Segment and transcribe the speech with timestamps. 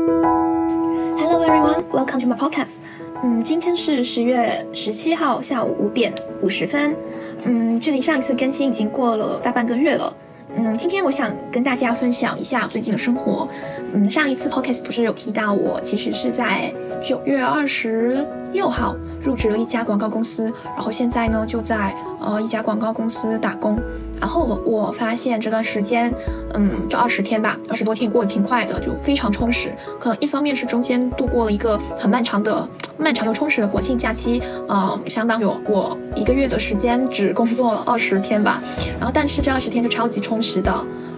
[0.00, 2.76] Hello everyone, welcome to my podcast.
[3.22, 6.96] 嗯，今天是十月十七号下午五点五十分。
[7.44, 10.16] 嗯，距离上一次更新已经过了大半个月了。
[10.56, 13.46] 嗯，今天我想跟大家分享一下最近的生活。
[13.92, 16.72] 嗯，上一次 podcast 不是有提到我其实是在
[17.02, 23.78] 九月二十六号入职了一家广告公司，然后现在呢就在呃一家广告公司打工。
[24.20, 26.12] 然后我发现这段时间，
[26.54, 29.74] 嗯，这二十天吧，二十多天过得挺快的，就非常充实。
[29.98, 38.62] 可能一方面是中间度过了一个很漫长的、漫长又充实的国庆假期，呃，相当于我一个月的时间只工作了二十天吧。
[38.98, 40.72] 然后，但是这二十天就超级充实的。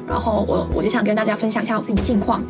[0.06, 2.42] 然后我我就想跟大家分享一下我自己的近况。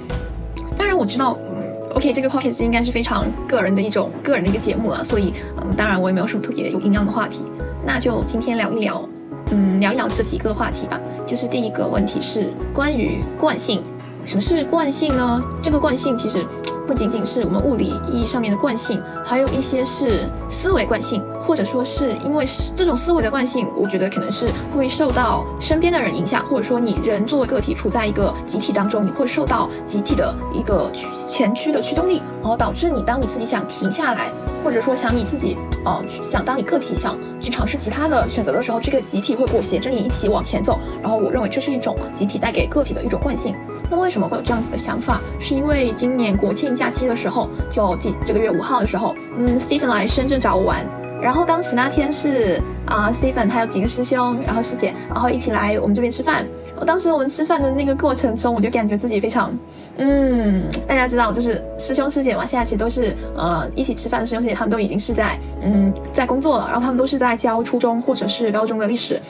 [0.77, 1.62] 当然我知道，嗯
[1.94, 5.32] ，OK，这个 podcast 应该是非常个人的一种个人的一个节目了，所以，
[5.62, 7.42] 嗯，当然我也没有什么特别有营养的话题。
[7.86, 9.08] 那就今天聊一聊。
[9.52, 10.98] 嗯，聊一聊这几个话题吧。
[11.27, 13.83] 就是第一个问题是关于惯性。
[14.25, 15.41] 什么是惯性呢？
[15.62, 16.47] 这个惯性其实
[16.87, 30.89] 不仅仅是我们物理意义上面的惯性，还有一些是思维惯性，或者说是因为这种思维的惯性，我觉得可能是会受到身边的人影响，或者说你人作为个体处在一个集体当中，你会受到集体的一个
[31.28, 34.28] 前驱的驱动力，然后导致你当你自己想停下来。
[34.62, 40.78] 或者说想你自己，呃，想当你个体想去尝试其他的选择的时候，这个集体会裹挟着你一起往前走。
[41.02, 43.54] 然后我认为这是一种集体带给个体的一种惯性。
[43.91, 45.20] 那为什么会有这样子的想法？
[45.38, 50.84] 是因为今年国庆假期的时候，就这这个月五号的时候，嗯，Stephen 来深圳找我玩。
[51.20, 56.47] 然后当时那天是啊，Stephen 他有几个师兄，然后师姐，然后一起来我们这边吃饭。
[56.84, 59.56] 当时我们吃饭的那个过程中，我就感觉自己非常，
[59.97, 69.20] 嗯，大家知道，就是师兄师姐嘛，现在其实都是呃一起吃饭的师兄师姐，他们都已经是在嗯在工作了，然后他们都是在教初中或者是高中的历史。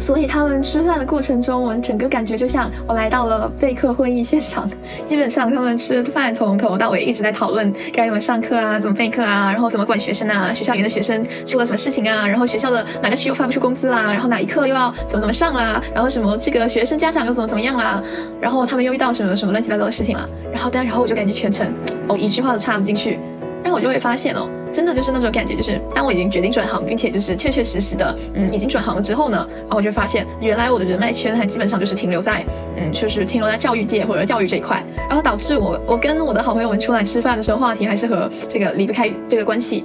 [0.00, 4.68] 所以他们吃饭的过程中，我整个感觉就像我来到了备课会议现场。
[5.04, 18.02] 基本上他们吃饭从头到尾一直在讨论该怎么上课啊，怎么备课啊，然后怎么管学生啊，学校里面的学生出了什么事情啊，然后学校的哪个区又发不出工资啦，然后哪一课又要怎么怎么上啦，然后什么这个学生家长又怎么怎么样啦，
[18.40, 21.70] 然后他们又遇到什么什么乱七八糟的事情了，然后但然后我就感觉全程
[22.08, 23.20] 我一句话都插不进去，
[23.62, 24.48] 然后我就会发现哦。
[24.72, 32.44] 真的就是那种感觉，就是当我已经决定转行，并且就是确确实实的，嗯，已经转行了之后呢，然后我就发现，原来我的人脉圈还基本上就是停留在，
[32.76, 39.84] 嗯，就是停留在教育界或者教育这一块，然后导致我，我跟我的好朋友们出来吃饭的时候，话题还是和这个离不开这个关系，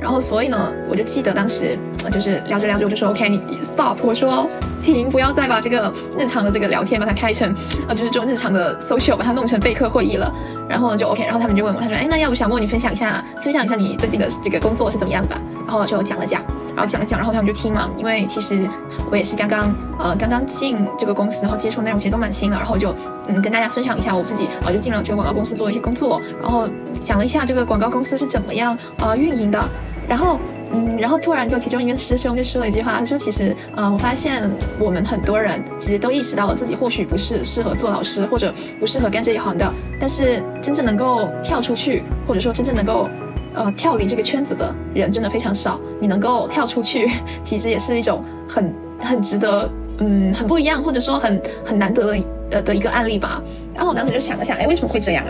[0.00, 1.78] 然后所以呢，我就记得当时
[2.10, 4.48] 就是聊着聊着，我就说，OK，你 stop，我说
[4.78, 7.50] 请，不要再把这个日常的这个聊天把它开成，
[7.88, 10.32] 啊，就是这种日常的 social，把它弄成备课会议了，
[10.68, 14.28] 然后就 OK，然后他们就问我，他说，哎，那要不小莫你分享一下，分享一下你最近的。
[14.42, 15.40] 这个工作是怎么样的吧？
[15.66, 16.42] 然后就讲了讲，
[16.74, 17.88] 然后讲了讲，然后他们就听嘛。
[17.96, 18.68] 因为其实
[19.10, 22.56] 我也是刚刚呃刚刚进这个公司，然后接触内容其实都蛮新的。
[22.56, 22.94] 然后就
[23.28, 26.68] 嗯跟大家分享一下我自己啊，就进了这个广告公司做了一些工作，然后
[27.02, 29.62] 讲了一下这个广告公司是怎么样呃运营的。
[30.06, 30.38] 然后
[30.72, 43.08] 嗯，然后突然就其中一个师兄就说了一句话，他说其实呃我发现我们很多人其实都意识到了自己或许不是适合做老师，或者不适合干这一行的，但是真正能够跳出去，或者说真正能够。
[43.56, 45.80] 呃，跳离这个圈子的人真的非常少。
[46.00, 47.08] 你能够跳出去，
[47.40, 52.18] 其实也是一种很 很值得，嗯，很不一样，或者说很很难得的
[52.50, 53.40] 呃的一个案例吧。
[53.72, 55.24] 然后我当时就想了想，哎，为什么会这样？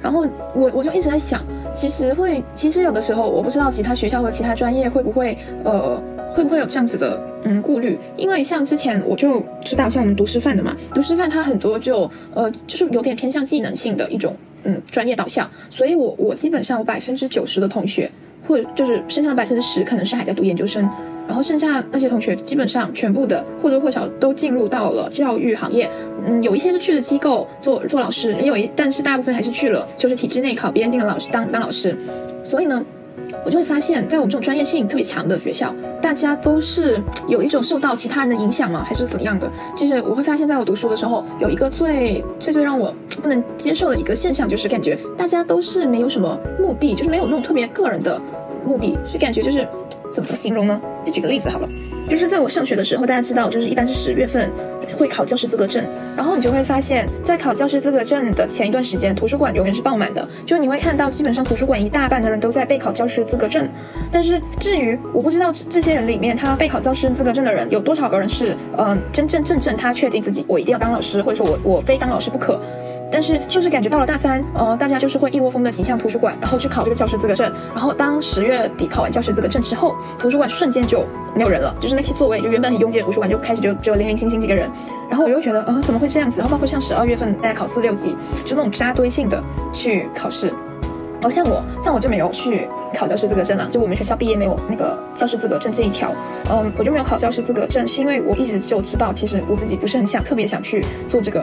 [0.00, 1.38] 然后我我就一直在想，
[1.74, 7.98] 其实会，其实有的时候我不知道其他学校和其他专业会不会，呃，会不会有这样子的嗯顾虑？
[8.16, 14.34] 因为像之前我就知道，像我们读师范的嘛，读师范它很多就呃就是有点偏向技能性的一种。
[14.66, 18.10] 嗯，专业导向，所以我我基本上百分之九十的同学，
[18.48, 20.88] 或者就是剩下的百分之十，可能是还在读研究生，
[21.26, 25.90] 然后剩下那些同学基本上全部的或多或少都进入到了教育行业。
[26.26, 31.96] 嗯，有一些是去了机构做做老师，也有一，但是大部分还是去了就是体制内考编定的老师当当老师。
[32.42, 32.84] 所以呢。
[33.44, 38.82] 我就会发现，在我们这种专业性特别强的学校，大家都是有一种受到其他人的影响吗？
[38.86, 39.50] 还是怎么样的？
[39.76, 48.20] 就是我会发现，在我读书的时候，有一个最最最让我不能接受的一个现象，就是感觉大家都是没有什么目的，就是没有那种特别个人的
[48.64, 49.66] 目的，就感觉就是
[50.14, 50.80] 怎么形容呢？
[51.04, 51.68] 就举个例子好了。
[52.08, 54.50] 就是在我上学的时候，大家知道，就是一般是十月份
[54.96, 55.82] 会考教师资格证，
[56.14, 63.66] 然后你就会发现，在考教师资格证的前一段时间，图书馆永远是爆满的，就你会看到基本上图书馆一大半的人都在备考教师资格证。
[64.12, 72.60] 但是至于我不知道这些人里面，他备考教师资格证的人有多少个人是，嗯，真真正正他确定自己我一定要当老师，或者说我我非当老师不可。
[73.10, 77.52] 但是就是感觉到了大三，呃，大家就是会一窝蜂的挤向图书馆，然后去考这个教师资格证。
[77.72, 81.04] 然后当十月底考完教师资格证之后，图书馆瞬间就
[81.34, 84.68] 没有人了，就是那些座位就原本很拥挤的图书馆就开始就只有零零星星几个人。
[85.08, 86.40] 然后我又觉得，呃，怎么会这样子？
[86.40, 89.40] 然后包括像十二月份大家考四六级，就那种扎堆性的
[89.72, 90.48] 去考试。
[91.20, 96.12] 然后像我，像我就没有去考教师资格证了，就我们学校毕业没有那个教师资格证这一条，
[96.50, 101.42] 嗯，我就没有考教师资格证，是因为我一直就知道，其实我自己不是很想，特别想去做这个。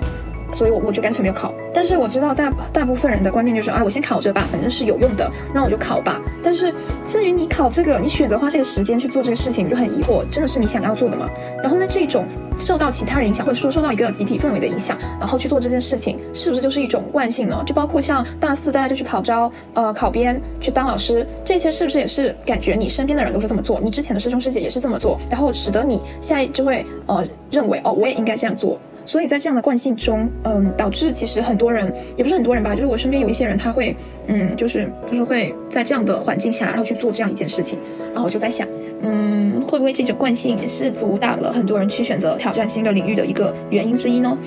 [0.53, 1.53] 所以，我我就干脆没有考。
[1.73, 6.21] 但是我知道大大部分人的观念就是，啊，我先考着吧，反正是有用的，那我就考吧。
[6.43, 6.73] 但是
[7.05, 11.29] 至于你考这个，你选择花这个时间去做这个事情，我就很疑惑，真的是你想要做的吗？
[11.61, 12.25] 然后呢，这种
[12.59, 17.63] 受到其他人影响，或者说受到一个集体氛围的影响，然后去做这件事情，是不是就是一种惯性呢？
[17.65, 28.79] 就包括像大四大家就去考招，呃，考编，去当老师，这些是不是也是感觉你身边的人都是这么做，你之前的师兄师姐也是这么做，然后使得你现在就会呃认为，哦，我也应该这样做。
[29.05, 33.95] 所以在这样的惯性中，嗯，导致其实很多人也不是很多人吧，就是我身边有一些人，他会，
[34.27, 37.79] 嗯，就是就是会在这样的环境下，然后去做这样一件事情，
[38.13, 38.67] 然后我就在想，
[39.01, 44.37] 嗯，会不会这种惯性也是阻挡了很多人去选择挑战新的领域的一个原因之一呢？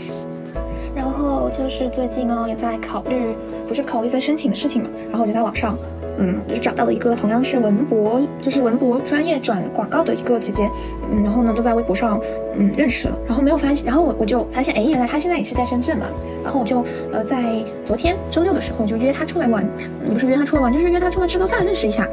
[0.94, 3.34] 然后就是最近呢，也在考虑，
[3.66, 5.76] 不是考虑在申请的事情嘛，然后我就在网上。
[6.18, 10.70] 嗯，就是找到了一个同样是文博，就是文博专业转广告的一个姐姐，
[11.10, 12.20] 嗯，然后呢，就在微博上，
[12.56, 16.06] 嗯，认识了，然后没有发现，然后我我就发现，哎，原来她现在也是在深圳嘛，
[16.42, 17.42] 然后我就呃在
[17.84, 19.68] 昨天周六的时候就约她出来玩，
[20.06, 22.08] 不是约她出来玩，就是约她出来吃个饭认识一下，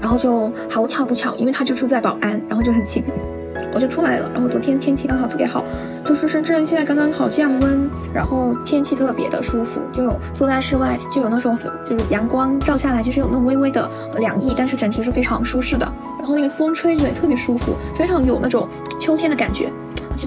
[0.00, 3.04] 然后就好巧不巧，因为她就住在宝安，然后就很近。
[3.72, 5.64] 我就出来了，然后昨天天气刚好特别好，
[6.04, 13.88] 就是深圳现在刚刚好降温，然后天气特别的舒服，就有坐在室外就有那种就是阳光照下来，就是有那种微微的
[14.18, 18.68] 凉意，但是整体是非常舒适的，然后那个风吹着也特别舒服，非常有那种
[19.00, 19.70] 秋天的感觉。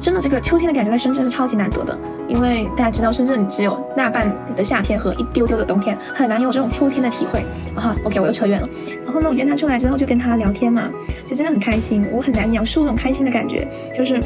[0.03, 1.97] 真的这个秋天的感觉在深圳是超级难得的，
[2.27, 7.45] 因为大家知道深圳只有那半的夏天和一丢丢的冬天，很难有这种秋天的体会。
[7.73, 8.67] 啊，OK，我又扯远了。
[9.05, 10.91] 然后呢，我约他出来之后就跟他聊天嘛，
[11.25, 12.05] 就真的很开心。
[12.11, 13.65] 我很难描述那种开心的感觉，
[13.95, 14.21] 就是。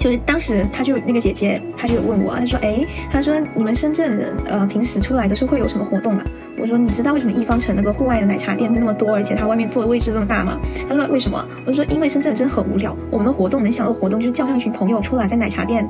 [0.00, 6.24] 就是当时他就那个姐姐，她就问我，她说，哎，她说你们深圳人，呃，平时出来的时候会有什么活动啊？
[6.58, 10.58] 我说，你知道为什么一方城那个户外的奶茶店会那么多，而且它外面坐的位置这么大吗？
[10.88, 11.46] 她说为什么？
[11.66, 15.86] 我说，因为深圳真的很无聊，我们的活动能想到活动就是叫上一群朋友出来在奶茶店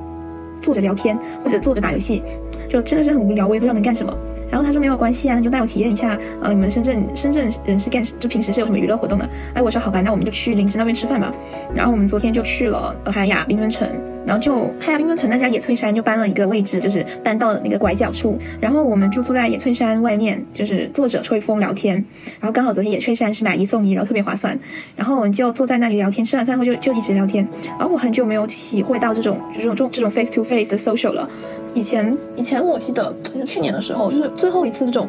[0.61, 2.21] 坐着聊天，或者坐着打游戏，
[2.69, 4.13] 就真的是很无聊，我也不知道能干什么。
[4.51, 9.29] 然后他说没有关系啊，那就带我体验一下，呃，你们深圳深圳人是干就平时是有什么娱乐活动的？
[9.55, 11.33] 哎，我说好吧，那我们就去林芝那边吃饭吧。
[11.75, 13.89] 然后我们昨天就去了海雅缤纷城。
[14.27, 18.39] 然后就海雅缤纷城那家野翠山就搬了一个位置，就是搬到了那个拐角处。
[18.61, 21.97] 然后我们就坐在野翠山外面，就是坐着吹风聊天。
[22.39, 24.57] 然后刚好昨天野翠山是买一送一，然后特别划算。
[24.95, 27.49] 然后我们就坐在那里聊天，吃完饭后就就一直聊天。
[27.79, 31.29] 然后我很久没有体会到这种就这种这种 face to face 的 social 了。
[31.75, 35.09] 以前以前我记得就去年的时候，就是最后一次这种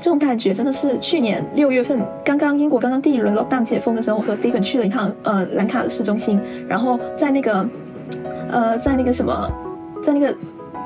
[0.00, 7.66] 这种感觉，真的是去年六月份刚刚英国刚刚第一轮 lockdown 解封的时候，我和 Stephen 去了一趟呃兰卡的市中心，然后在那个。
[8.50, 9.50] 呃，在那个什么，
[10.02, 10.36] 在那个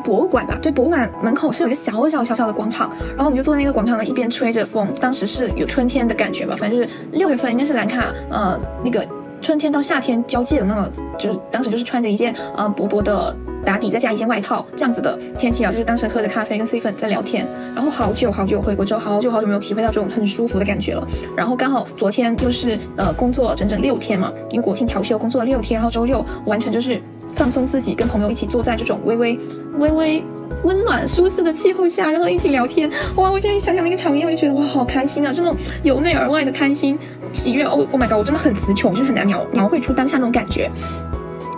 [0.04, 9.04] 博物馆吧，对，博物馆门口是有一个小小小小的广场，然后我们就坐在那个广场上，一边吹着风，当时是有春天的感觉吧，反正就是六月份，应该是兰卡，呃，那个
[9.40, 13.34] 春天到夏天交界的那个，就是当时就是穿着一件呃薄薄的
[13.66, 27.02] 打底，再加一件外套这样子的天气啊，就是当时喝着咖啡跟 C 粉在聊天，然后好久好久回国之后，好久好久没有体会到这种很舒服的感觉了，然后刚好昨天就是呃工作整整六天嘛，因为国庆调休工作了六天，然后周六完全就是。
[27.34, 29.38] 放松自己，跟朋友一起坐在这种微微、
[29.76, 30.24] 微微
[30.64, 32.90] 温暖、舒适的气候下，然后一起聊天。
[33.16, 33.30] 哇！
[33.30, 35.30] 我现在想想那个场面，我就觉得哇，好开心啊！
[35.30, 36.98] 是那种由内而外的开心，
[37.34, 37.62] 喜悦。
[37.64, 38.14] Oh my god！
[38.14, 40.70] 我真的很词穷，就是很难描描绘出当下那种感觉。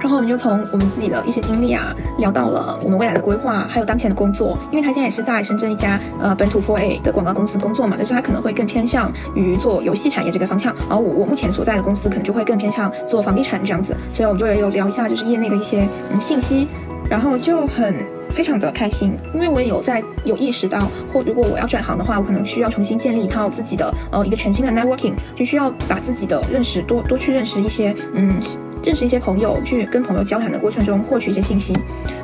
[0.09, 4.57] 然后我们就从我们自己的一些经历啊，聊到了我们未来的规划，还有当前的工作。
[4.71, 10.75] 因为他现在也是在深圳一家呃本土 Four A 的广告公司工作嘛，但是他可能会更偏向于做游戏产业这个方向。
[10.89, 13.95] 而我我目前所在的公司可能就会更偏向做房地产这样子。
[14.11, 16.67] 所以我们就有聊一下就是业内的一些嗯信息，
[17.11, 17.95] 然后就很
[18.31, 28.41] 非常的开心，因为我也有在有意识到，或如果我要转行的话，我可能需要重新建立一套自己的呃一个全新的 networking，就需要把自己的认识多多去认识一些嗯。
[28.85, 31.73] 认识一些朋友，去跟朋友交谈的过程中获取一些信息。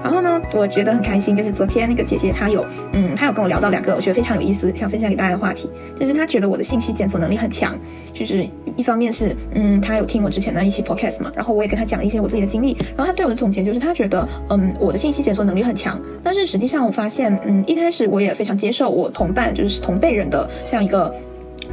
[0.02, 5.70] 然后呢，我觉得很开心，就是昨天那个姐姐她有，嗯，她有跟我聊到两个我觉得非常有意思，想分享给大家的话题。
[5.98, 7.76] 就是她觉得我的信息检索能力很强，
[8.12, 8.46] 就是
[8.76, 12.76] 一方面是，嗯，她有听我之前的一期 podcast 嘛，然后我也跟她讲了一些我自己的经历。
[12.96, 16.00] 然后她对我的总结就是，她觉得，嗯，我的信息检索能力很强。
[16.22, 21.14] 但是实际上我发现，嗯，一开始我也非常接受我同伴就是同辈人的这样一个。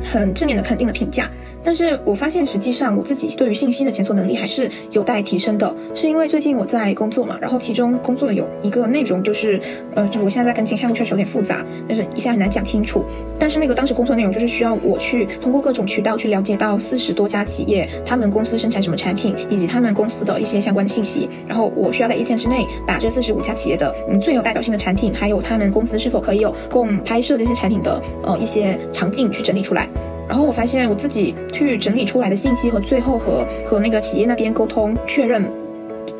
[0.04, 1.30] 很正面的肯定的评价。
[1.64, 5.76] 但是我发现，实际上我自己对于信息的检索能力还是有待提升的。
[5.94, 9.62] 是因为最近我在工作嘛，然后其中工作的有一个内容就是，
[9.94, 13.04] 呃，就我现在在跟进项目确实有点复杂，但是一下很难讲清楚。
[13.38, 21.30] 但是那个当时工作内容就是需要我去通过各种渠道去了解到四十多家企业，他们公司生产什么产品，以及他们公司的一些相关的信息。
[21.48, 29.88] 然后我需要在一天之内把这四十五家企业的嗯最有代表性的产品，还有他们公司是否可以有供拍摄这些产品的呃一些场景去整理出来。
[30.28, 35.44] 然后我发现我自己去整理出来的信息和最后和和那个企业那边沟通确认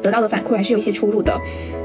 [0.02, 1.34] 得到的反馈还是有一些出入的。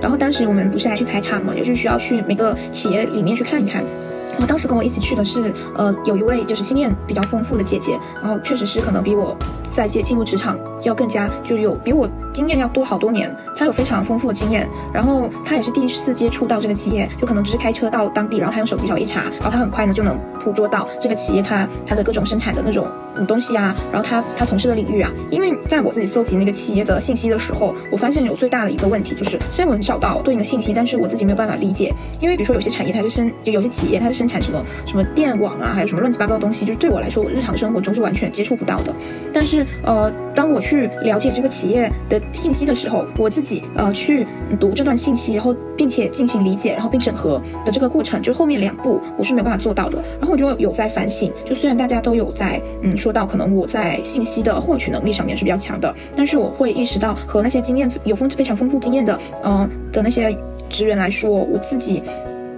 [0.00, 3.84] 然后当时我们不是还去采场嘛，就是需要去每个企业里面去看一看。
[4.32, 9.34] 然后当时跟我一起去的是呃有一位就是经验比较丰富的姐姐，然后确实是可能比我
[9.76, 12.08] 在进进入职场要更加就有比我。
[12.32, 22.86] 经验要多好多年，他有非常丰富的经验，然后他也是第一次接触到这个企业，就可能只是开车到当地，然后他用手机找一查，然后他很快呢就能捕捉到这个企业他他的各种生产的那种
[23.26, 25.10] 东西啊，然后他他从事的领域啊。
[25.30, 31.90] 因为在我自己搜集那个企业的信息的时候，我发现有最大的一个问题就是，虽然我能找到对应的信息，但是我自己没有办法理解，
[32.20, 38.94] 因为比如说有些产业它是生，就有些企业它是生产什么什么电网啊，还有什么乱七八糟的东西，就对我来说，我日常生活中是完全接触不到的。
[39.32, 44.26] 但是呃，当我去了解这个企业的信息的时候，我自己呃去
[44.58, 50.02] 读这段信息，然后并且进行理解，然后并整合的这个过程，就后面两步我是没有办法做到的。
[50.18, 60.36] 然后我就有在反省，就虽然大家都有在嗯说到可能我在信息的获取能力上面是比较强的，但是我会意识到和那些经验有丰非常丰富经验的嗯的那些
[60.68, 62.02] 职员来说，我自己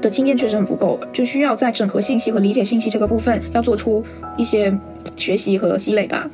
[0.01, 4.03] 的经验确实很不够，就需要在整合信息和理解信息这个部分要做出
[4.37, 4.73] 一些
[5.17, 6.31] 学习和积累吧。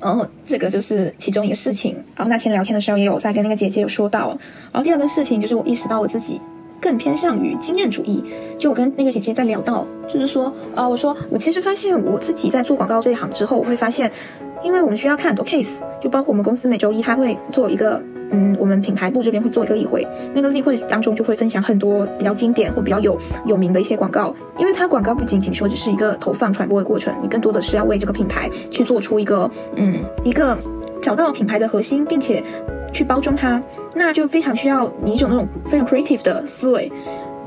[0.00, 1.94] 然后这个就是其中一个事情。
[2.16, 4.30] 然后那天聊天的时候也有在跟那个姐姐有说到。
[4.72, 6.40] 然后第二个事情就是我意识到我自己
[6.80, 8.24] 更偏向于经验主义。
[8.58, 14.10] 就我跟那个姐姐在聊到，就是说，呃，我说我其实发现我自己在做广告这一行之后，我会发现，
[14.62, 18.02] 因为我们需要看很多 case，就包括我们公司每周一他会做一个。
[18.32, 30.56] 嗯，我们品牌部这边会做一个例会，那个例会当中就会分享很多比较经典或比较有有名的一些广告，因为它广告不仅仅说只是一个投放传播的过程，你更多的是要为这个品牌去做出一个嗯一个
[31.02, 32.40] 找到品牌的核心，并且
[32.92, 33.60] 去包装它，
[33.96, 36.92] 那就非常需要你一种那种非常 creative 的思维。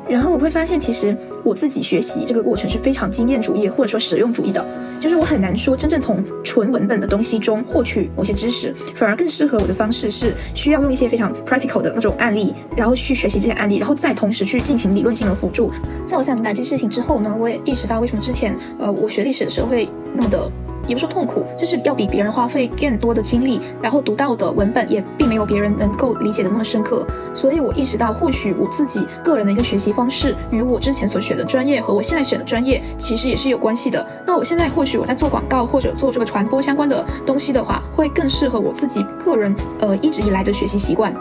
[0.10, 4.64] 然后我会发现，其实我自己学习这个过程是非常经验主义或者说实用主义的，
[5.00, 15.72] 就是我很难说真正从纯文本的东西中获取某些知识，反而更适合我的方式是需要用一些非常 practical 的那种案例，然后去学习这些案例，然后再同时去进行理论性的辅助。
[16.06, 20.52] 在我想明白这事情之后呢，我也意识到为什么之前呃我学历史的时候会那么的。
[20.88, 27.06] 也不说痛苦，就是要比别人花费更多的精力，然后读到的文本也并没有别人能够理解的那么深刻。
[27.34, 34.06] 所以我意识到，或许我自己个人的一个学习方式，与我之前所选的专业和我现在选的专业，其实也是有关系的。
[34.26, 41.14] 那我现在或许我在做广告或者做这个传播相关的东西的话，会更适合我自己个人呃一直以来的学习习惯。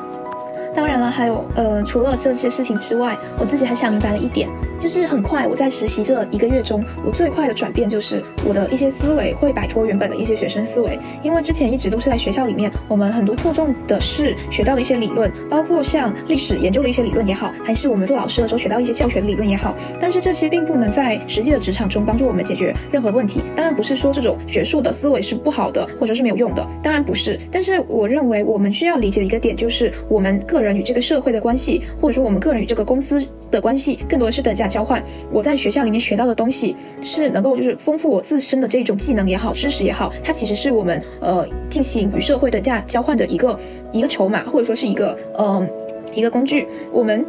[0.74, 4.48] 当然了，还有呃，除了这些事情之外，我自己还想明白了一点，
[4.78, 23.42] 就是很快我在实习这一个月中，我最快的转变就是我的一些思维会摆脱原本的一些学生思维，因为之前一直都是在学校里面，我们很多侧重的是学到的一些理论，包括像历史研究的一些理论也好，还是我们做老师的时候学到一些教学理论也好，但是这些并不能在实际的职场中帮助我们解决任何问题。
[23.54, 27.38] 当然不是说这种学术的思维是不好的，或者是没有用的，当然不是。
[27.50, 30.61] 但是我认为我们需要理解的一个点就是我们个。
[30.62, 35.02] 人与这个社会的关系，或者说我们个人与这个公司的关系，更多的是等价交换。
[35.30, 43.58] 我在学校里面学到的东西，是能够就是丰富我自身的这种技能也好，知识也好，它其实是我们呃进行与社会等价交换的一个
[43.90, 45.68] 一个筹码，或者说是一个嗯。
[46.14, 47.24] 一个工具，我们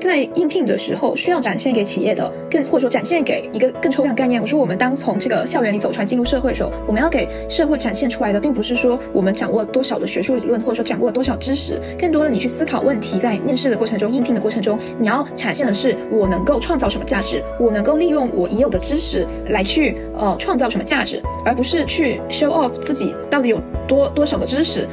[0.00, 4.40] 在应聘的时候需要展现给企业的，更或者说展现给一个更抽象概念。
[4.40, 24.86] 我说，我们当从这个校园里走出来进入社会的时候，我们要给社会展现出来的，并不是说我们掌握多少的学术理论，或者说掌握多少知识，更多的你去思考问题，在面试的过程中、应聘的过程中，你要展现的是我能够创造什么价值，我能够利用我已有的知识来去呃创造什么价值，而不是去 show off 自己到底有多多少的知识。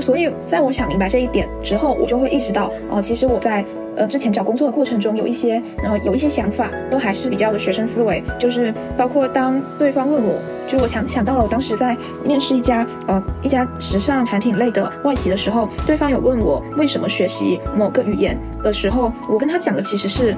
[0.00, 3.64] 所以，在我想明白这一点之后，我就会意识到，哦，其实我在
[3.96, 10.34] 呃之前找工作的过程中，有一些然后有一些想法，都还是比较的学生思维，就是包括当对方问我，
[10.66, 20.34] 就我想想到了，我当时在面试一家呃一家时尚产品类的外企的时候，对方有问我为什么学习某个语言的时候，我跟他讲的其实是。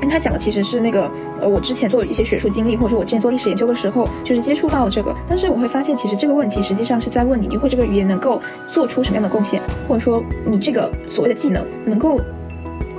[0.00, 5.14] 跟他讲的其实是那个，呃，我之前做一些学术经历，或者说我之前做历史研究的时候，就是接触到了这个。
[5.28, 12.20] 但是我会发现，其实这个问题实际上是在问你，你会这个语言能够做出什么样的贡献，或者说你这个所谓的技能能够。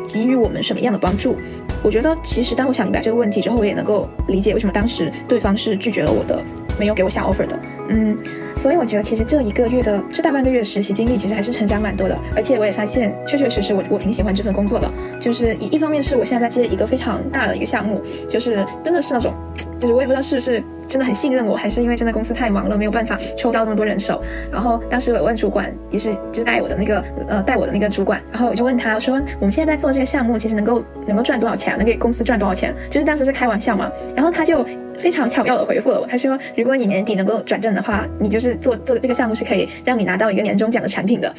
[0.08, 1.38] 给予我们什么样的帮助。
[1.82, 6.44] 我觉得其实当我想明白这个问题之后，我也能够理解为什么当时对方是拒绝了我的，
[6.78, 7.58] 没有给我下 offer 的。
[7.88, 8.18] 嗯。
[8.62, 12.16] 所以我觉得，其实这一个月的这大半个月的实习经历，其实还是成长蛮多的。
[12.36, 14.88] 而且我也发现，确确实实我我挺喜欢这份工作的。
[15.20, 18.00] 就是一一方面是我现在在接一个非常大的一个项目，
[18.30, 19.34] 就是真的是那种，
[19.80, 24.22] 就是我也不知道是不是真的很信任我，还是因为真的公司太忙了，没有办法抽到那么多人手。
[24.52, 31.76] 然后当时我问主管，也是就是带我的那个呃带我的那个主管，然后我就问他，我说我们现在在做这个项目，其实能够能够赚多少钱？
[31.78, 32.72] 能给公司赚多少钱？
[32.92, 33.92] 就是当时是开玩笑嘛。
[34.16, 34.64] 然后他就。
[35.02, 41.34] 非常巧妙的回复了我，他说：“如果你年底能够转正的话，你就是做做这个项目是可以让你拿到一个年终奖的产品的。”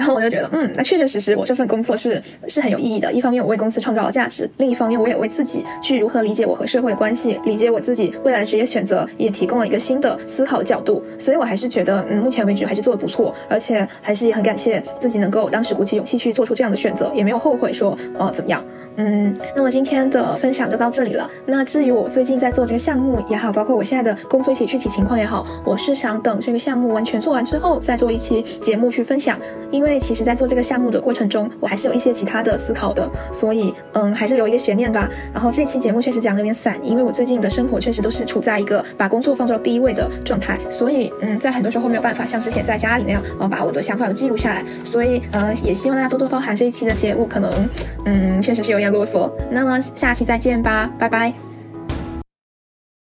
[0.00, 3.12] 然后我就觉得，嗯，那确确实实，我这份工作是是很有意义的。
[3.12, 11.04] 一方面，我为公司创造了价值；另一方面，我也为自己去如何理解我和社会的关系，理解我自己未来职业选择，也提供了一个新的思考角度。
[11.18, 18.64] 所以，我还是觉得，嗯，目前为止还是做的不错，而且还是也很感谢自己能够当时鼓起勇气去做出这样的选择，也没有后悔说，呃，怎么样？
[18.96, 21.28] 嗯，那么今天的分享就到这里了。
[21.44, 29.38] 那至于我最近在做这个项目也好，包括我现在的工作一些具体情况也好，我是想等这个项目完全做完之后，再做一期节目去分享。
[29.70, 35.08] 因为其实，在做这个项目的过程中，我还是有一些其他的思考的，所以，嗯，还是有一个悬念吧。
[35.32, 44.64] 然后这期节目确实讲的有点散，因为我最近的生活确实都是处在一个把工作放到第一位的状态，所以，嗯，在很多时候没有办法像之前在家里那样，呃，把我的想法都记录下来。
[44.84, 47.68] 所以，呃，也希望大家多多包涵这一期的节目，可能，
[48.04, 49.30] 嗯，确实是有点啰嗦。
[49.50, 51.49] 那么下期再见吧，拜拜。